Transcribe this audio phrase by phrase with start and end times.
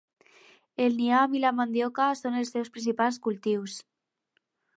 [0.85, 3.79] El nyam i la mandioca són els seus principals cultius.